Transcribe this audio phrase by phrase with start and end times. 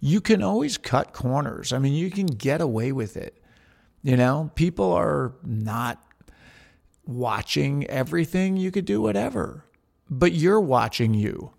[0.00, 1.72] you can always cut corners.
[1.72, 3.42] I mean, you can get away with it.
[4.02, 6.02] You know, people are not
[7.06, 8.56] watching everything.
[8.56, 9.64] You could do whatever,
[10.08, 11.52] but you're watching you.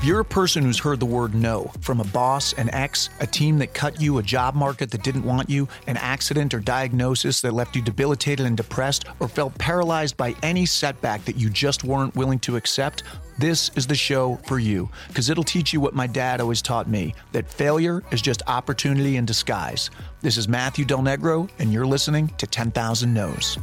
[0.00, 3.26] If you're a person who's heard the word no from a boss, an ex, a
[3.26, 7.42] team that cut you, a job market that didn't want you, an accident or diagnosis
[7.42, 11.84] that left you debilitated and depressed, or felt paralyzed by any setback that you just
[11.84, 13.02] weren't willing to accept,
[13.36, 16.88] this is the show for you because it'll teach you what my dad always taught
[16.88, 19.90] me that failure is just opportunity in disguise.
[20.22, 23.58] This is Matthew Del Negro, and you're listening to 10,000 No's.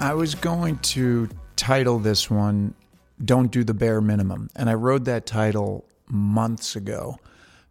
[0.00, 2.74] I was going to title this one
[3.24, 4.48] Don't Do the Bare Minimum.
[4.54, 7.18] And I wrote that title months ago.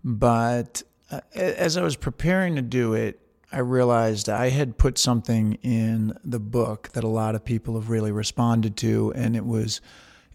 [0.04, 3.20] But uh, as I was preparing to do it,
[3.52, 7.90] I realized I had put something in the book that a lot of people have
[7.90, 9.13] really responded to.
[9.16, 9.82] And it was.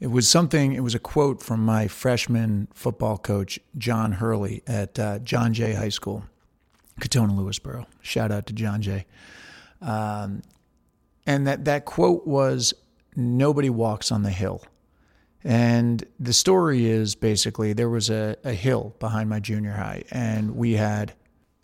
[0.01, 4.99] It was something, it was a quote from my freshman football coach, John Hurley, at
[4.99, 6.25] uh, John Jay High School,
[7.01, 7.87] Katonah Lewisboro.
[8.01, 9.07] Shout out to John Jay.
[9.81, 10.43] Um,
[11.27, 12.75] and that, that quote was
[13.15, 14.63] Nobody walks on the hill.
[15.45, 20.57] And the story is basically there was a, a hill behind my junior high, and
[20.57, 21.15] we had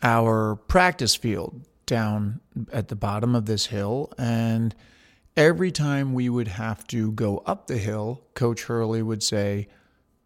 [0.03, 2.39] our practice field down
[2.71, 4.13] at the bottom of this hill.
[4.17, 4.75] And
[5.35, 9.67] every time we would have to go up the hill, Coach Hurley would say,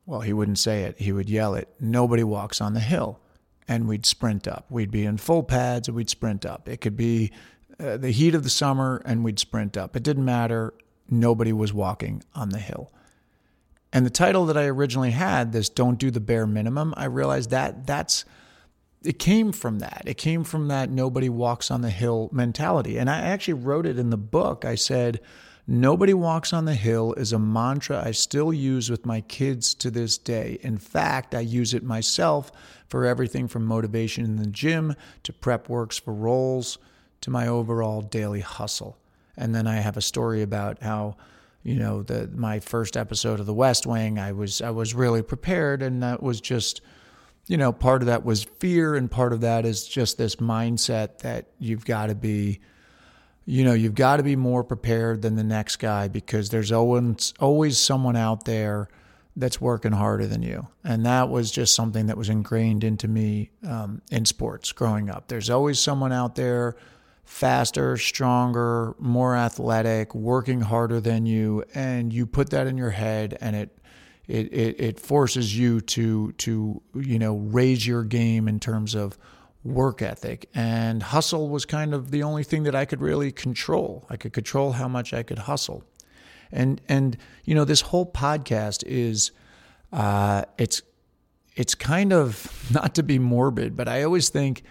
[0.06, 3.20] well, he wouldn't say it, he would yell it, nobody walks on the hill.
[3.66, 4.66] And we'd sprint up.
[4.70, 6.68] We'd be in full pads and we'd sprint up.
[6.68, 7.32] It could be
[7.84, 9.96] uh, the heat of the summer and we'd sprint up.
[9.96, 10.74] It didn't matter.
[11.10, 12.92] Nobody was walking on the hill.
[13.92, 17.50] And the title that I originally had, this Don't Do the Bare Minimum, I realized
[17.52, 18.26] that that's
[19.04, 20.04] it came from that.
[20.06, 22.98] It came from that nobody walks on the hill mentality.
[22.98, 24.64] And I actually wrote it in the book.
[24.64, 25.20] I said,
[25.68, 29.90] Nobody walks on the hill is a mantra I still use with my kids to
[29.90, 30.58] this day.
[30.62, 32.52] In fact, I use it myself
[32.88, 36.78] for everything from motivation in the gym to prep works for roles
[37.24, 38.98] to my overall daily hustle.
[39.36, 41.16] And then I have a story about how,
[41.64, 45.24] you know, the my first episode of The West Wing, I was I was really
[45.24, 46.82] prepared, and that was just,
[47.48, 51.20] you know, part of that was fear, and part of that is just this mindset
[51.20, 52.60] that you've got to be,
[53.46, 57.34] you know, you've got to be more prepared than the next guy because there's always
[57.40, 58.90] always someone out there
[59.36, 60.68] that's working harder than you.
[60.84, 65.28] And that was just something that was ingrained into me um, in sports growing up.
[65.28, 66.76] There's always someone out there
[67.24, 73.38] faster, stronger, more athletic, working harder than you, and you put that in your head,
[73.42, 73.78] and it
[74.28, 79.18] it it, it forces you to to you know raise your game in terms of
[79.64, 84.06] work ethic and hustle was kind of the only thing that I could really control.
[84.10, 85.84] I could control how much I could hustle.
[86.52, 89.32] And and you know this whole podcast is
[89.92, 90.82] uh it's
[91.56, 94.64] it's kind of not to be morbid, but I always think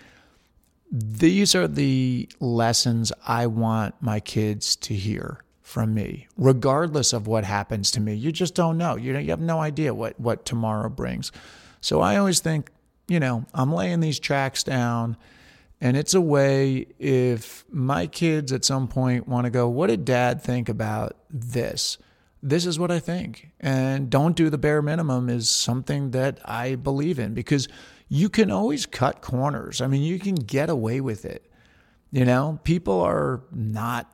[0.95, 7.45] these are the lessons I want my kids to hear from me, regardless of what
[7.45, 8.15] happens to me.
[8.15, 8.97] You just don't know.
[8.97, 11.33] You, you have no idea what, what tomorrow brings.
[11.81, 12.71] So I always think,
[13.09, 15.17] you know, I'm laying these tracks down,
[15.81, 20.05] and it's a way if my kids at some point want to go, what did
[20.05, 21.97] dad think about this?
[22.43, 23.51] This is what I think.
[23.61, 27.69] And don't do the bare minimum is something that I believe in because
[28.09, 29.81] you can always cut corners.
[29.81, 31.51] I mean, you can get away with it.
[32.11, 34.13] You know, people are not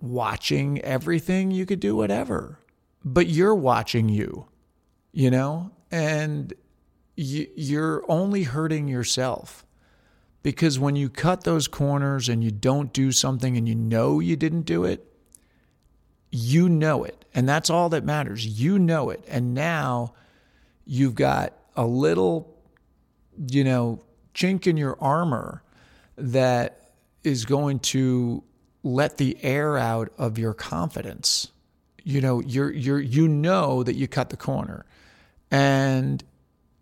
[0.00, 1.50] watching everything.
[1.50, 2.58] You could do whatever,
[3.04, 4.48] but you're watching you,
[5.12, 6.52] you know, and
[7.14, 9.64] you, you're only hurting yourself
[10.42, 14.36] because when you cut those corners and you don't do something and you know you
[14.36, 15.04] didn't do it,
[16.30, 17.17] you know it.
[17.34, 18.46] And that's all that matters.
[18.46, 19.24] You know it.
[19.28, 20.14] And now
[20.86, 22.58] you've got a little
[23.46, 24.02] you know,
[24.34, 25.62] chink in your armor
[26.16, 28.42] that is going to
[28.82, 31.48] let the air out of your confidence.
[32.02, 34.86] You know, you're you're you know that you cut the corner.
[35.50, 36.22] And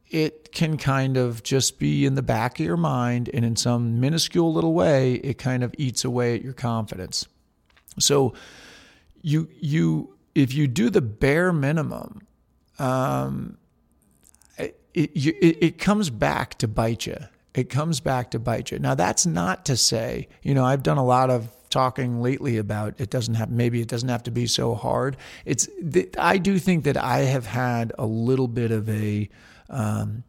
[0.09, 4.01] it can kind of just be in the back of your mind and in some
[4.01, 7.27] minuscule little way it kind of eats away at your confidence.
[7.99, 8.35] So
[9.23, 12.27] you you if you do the bare minimum
[12.79, 13.59] um,
[14.97, 17.17] it, it, it comes back to bite you.
[17.55, 18.79] It comes back to bite you.
[18.79, 22.95] Now, that's not to say, you know, I've done a lot of talking lately about
[22.99, 25.17] it doesn't have maybe it doesn't have to be so hard.
[25.45, 25.69] It's
[26.17, 29.29] I do think that I have had a little bit of a
[29.69, 30.25] um,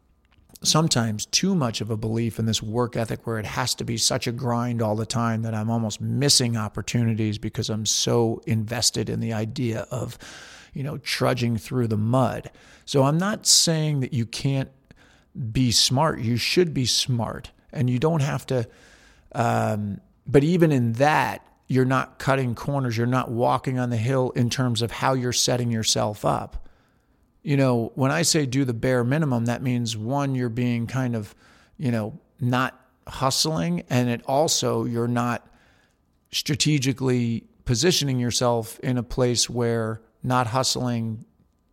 [0.62, 3.96] sometimes too much of a belief in this work ethic where it has to be
[3.96, 9.08] such a grind all the time that I'm almost missing opportunities because I'm so invested
[9.08, 10.18] in the idea of,
[10.74, 12.50] you know, trudging through the mud.
[12.86, 14.70] So I'm not saying that you can't
[15.52, 16.20] be smart.
[16.20, 18.68] You should be smart and you don't have to.
[19.32, 22.96] Um, but even in that, you're not cutting corners.
[22.96, 26.67] You're not walking on the hill in terms of how you're setting yourself up
[27.48, 31.16] you know, when I say do the bare minimum, that means one, you're being kind
[31.16, 31.34] of,
[31.78, 35.48] you know, not hustling, and it also you're not
[36.30, 41.24] strategically positioning yourself in a place where not hustling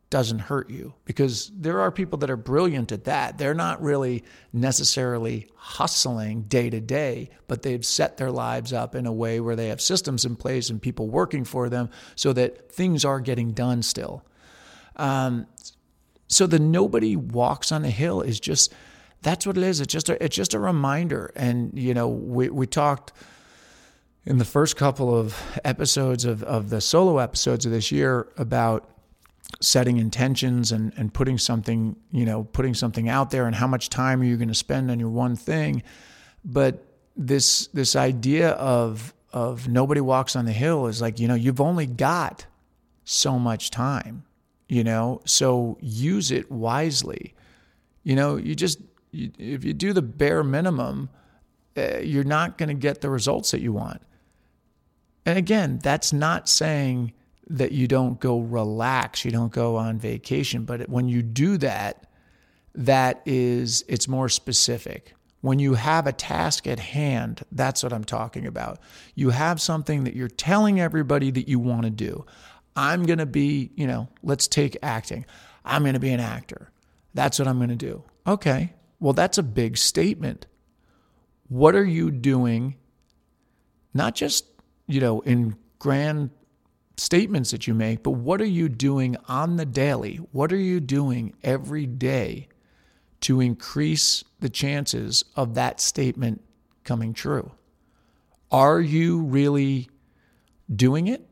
[0.09, 3.37] doesn't hurt you because there are people that are brilliant at that.
[3.37, 4.23] They're not really
[4.53, 9.57] necessarily hustling day to day, but they've set their lives up in a way where
[9.57, 13.51] they have systems in place and people working for them so that things are getting
[13.51, 14.23] done still.
[14.95, 15.47] Um,
[16.27, 18.73] so the nobody walks on the hill is just
[19.21, 19.81] that's what it is.
[19.81, 21.31] It's just a, it's just a reminder.
[21.35, 23.13] And you know, we we talked
[24.25, 28.89] in the first couple of episodes of of the solo episodes of this year about
[29.61, 33.89] setting intentions and and putting something you know putting something out there and how much
[33.89, 35.81] time are you going to spend on your one thing.
[36.43, 41.35] But this this idea of of nobody walks on the hill is like you know
[41.35, 42.45] you've only got
[43.05, 44.24] so much time
[44.67, 45.21] you know?
[45.25, 47.33] So use it wisely.
[48.03, 48.79] You know you just
[49.11, 51.09] you, if you do the bare minimum
[51.77, 54.01] uh, you're not going to get the results that you want.
[55.25, 57.13] And again that's not saying
[57.47, 62.07] that you don't go relax you don't go on vacation but when you do that
[62.73, 65.13] that is it's more specific.
[65.41, 68.79] When you have a task at hand that's what i'm talking about.
[69.15, 72.25] You have something that you're telling everybody that you want to do
[72.75, 75.25] I'm going to be, you know, let's take acting.
[75.63, 76.71] I'm going to be an actor.
[77.13, 78.03] That's what I'm going to do.
[78.27, 78.73] Okay.
[78.99, 80.47] Well, that's a big statement.
[81.47, 82.75] What are you doing?
[83.93, 84.45] Not just,
[84.87, 86.31] you know, in grand
[86.97, 90.17] statements that you make, but what are you doing on the daily?
[90.31, 92.47] What are you doing every day
[93.21, 96.41] to increase the chances of that statement
[96.83, 97.51] coming true?
[98.51, 99.89] Are you really
[100.73, 101.29] doing it?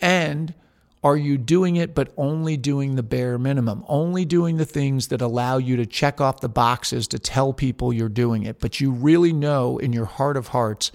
[0.00, 0.54] And
[1.02, 5.22] are you doing it, but only doing the bare minimum, only doing the things that
[5.22, 8.60] allow you to check off the boxes to tell people you're doing it?
[8.60, 10.92] But you really know in your heart of hearts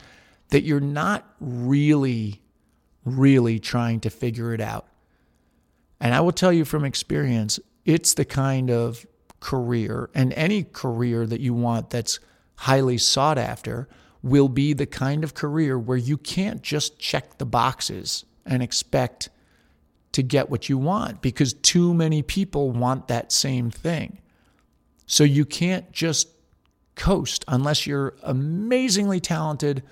[0.50, 2.42] that you're not really,
[3.04, 4.86] really trying to figure it out.
[6.00, 9.06] And I will tell you from experience, it's the kind of
[9.40, 12.19] career and any career that you want that's
[12.58, 13.88] highly sought after
[14.22, 19.30] will be the kind of career where you can't just check the boxes and expect
[20.12, 24.20] to get what you want because too many people want that same thing.
[25.08, 26.30] So you can't just
[26.96, 29.84] coast unless you're amazingly talented,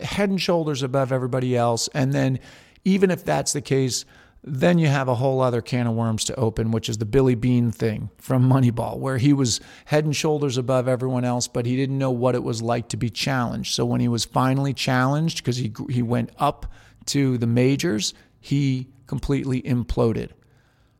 [0.00, 1.88] head and shoulders above everybody else.
[1.94, 2.38] And then,
[2.84, 4.04] even if that's the case,
[4.44, 7.36] then you have a whole other can of worms to open, which is the Billy
[7.36, 11.76] Beane thing from Moneyball, where he was head and shoulders above everyone else, but he
[11.76, 13.72] didn't know what it was like to be challenged.
[13.74, 16.66] So when he was finally challenged, because he he went up
[17.06, 20.30] to the majors, he completely imploded.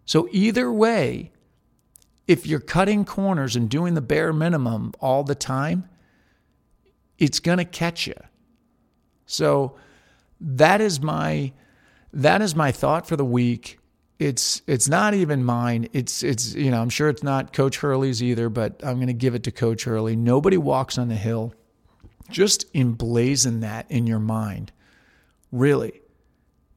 [0.04, 1.32] So, either way,
[2.26, 5.88] if you're cutting corners and doing the bare minimum all the time,
[7.18, 8.14] it's going to catch you.
[9.26, 9.76] So,
[10.40, 11.52] that is my
[12.12, 13.78] that is my thought for the week.
[14.18, 15.88] It's it's not even mine.
[15.92, 19.14] It's it's you know, I'm sure it's not Coach Hurley's either, but I'm going to
[19.14, 20.16] give it to Coach Hurley.
[20.16, 21.54] Nobody walks on the hill.
[22.30, 24.72] Just emblazon that in your mind
[25.52, 26.00] Really,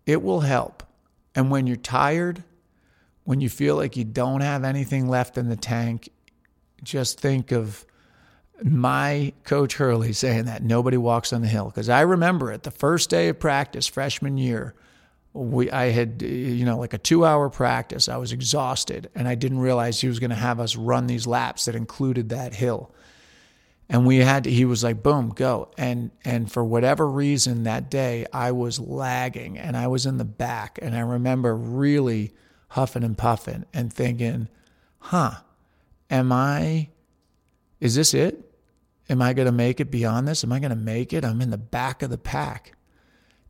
[0.05, 0.83] it will help.
[1.33, 2.43] And when you're tired,
[3.23, 6.09] when you feel like you don't have anything left in the tank,
[6.83, 7.85] just think of
[8.63, 11.65] my coach Hurley saying that nobody walks on the hill.
[11.65, 14.75] Because I remember it the first day of practice, freshman year.
[15.33, 18.07] We, I had, you know, like a two hour practice.
[18.07, 21.27] I was exhausted and I didn't realize he was going to have us run these
[21.27, 22.93] laps that included that hill
[23.87, 25.71] and we had to, he was like boom go.
[25.77, 30.25] And and for whatever reason that day i was lagging and i was in the
[30.25, 30.79] back.
[30.81, 32.33] And i remember really
[32.69, 34.49] huffing and puffing and thinking
[34.99, 35.35] huh
[36.09, 36.89] am i
[37.79, 38.51] is this it?
[39.09, 40.43] Am i going to make it beyond this?
[40.43, 41.23] Am i going to make it?
[41.23, 42.73] I'm in the back of the pack.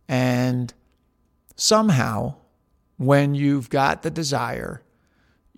[0.08, 0.74] And
[1.56, 2.36] somehow
[2.98, 4.82] when you've got the desire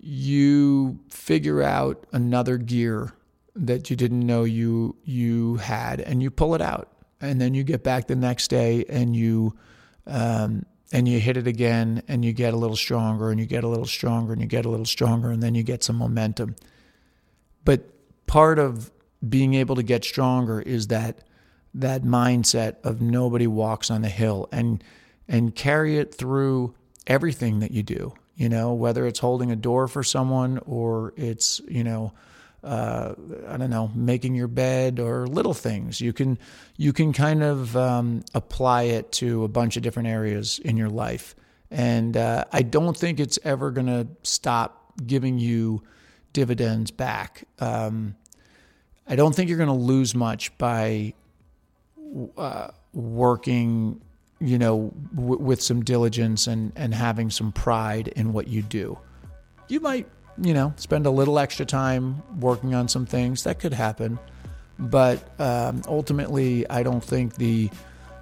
[0.00, 3.12] you figure out another gear
[3.66, 7.64] that you didn't know you you had, and you pull it out, and then you
[7.64, 9.54] get back the next day and you
[10.06, 13.62] um, and you hit it again, and you get a little stronger, and you get
[13.64, 16.56] a little stronger, and you get a little stronger, and then you get some momentum.
[17.64, 17.80] but
[18.26, 18.90] part of
[19.26, 21.24] being able to get stronger is that
[21.74, 24.84] that mindset of nobody walks on the hill and
[25.26, 26.74] and carry it through
[27.06, 31.60] everything that you do you know whether it's holding a door for someone or it's
[31.68, 32.12] you know
[32.62, 33.14] uh,
[33.46, 36.00] I don't know, making your bed or little things.
[36.00, 36.38] You can
[36.76, 40.88] you can kind of um, apply it to a bunch of different areas in your
[40.90, 41.36] life,
[41.70, 45.82] and uh, I don't think it's ever going to stop giving you
[46.32, 47.44] dividends back.
[47.60, 48.16] Um,
[49.06, 51.14] I don't think you're going to lose much by
[52.36, 54.00] uh, working,
[54.40, 58.98] you know, w- with some diligence and and having some pride in what you do.
[59.68, 60.08] You might,
[60.40, 63.44] you know, spend a little extra time working on some things.
[63.44, 64.18] That could happen,
[64.78, 67.70] but um, ultimately, I don't think the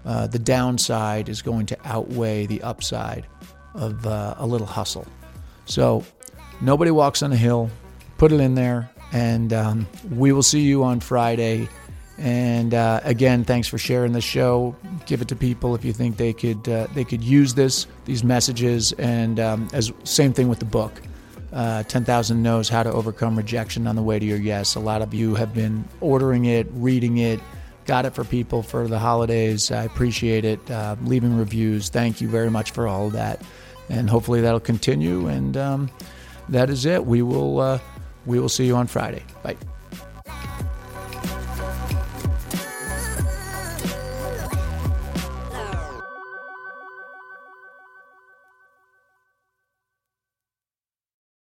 [0.04, 3.26] uh, the downside is going to outweigh the upside
[3.74, 5.06] of uh, a little hustle.
[5.66, 6.04] So
[6.60, 7.70] nobody walks on a hill.
[8.18, 11.68] Put it in there, and um, we will see you on Friday.
[12.18, 14.74] And uh, again, thanks for sharing the show.
[15.04, 18.24] Give it to people if you think they could uh, they could use this these
[18.24, 18.92] messages.
[18.92, 21.02] And um, as same thing with the book,
[21.56, 24.74] uh, Ten Thousand No's: How to Overcome Rejection on the Way to Your Yes.
[24.74, 27.40] A lot of you have been ordering it, reading it,
[27.86, 29.70] got it for people for the holidays.
[29.70, 30.70] I appreciate it.
[30.70, 31.88] Uh, leaving reviews.
[31.88, 33.40] Thank you very much for all of that.
[33.88, 35.28] And hopefully that'll continue.
[35.28, 35.90] And um,
[36.50, 37.06] that is it.
[37.06, 37.78] We will uh,
[38.26, 39.24] we will see you on Friday.
[39.42, 39.56] Bye.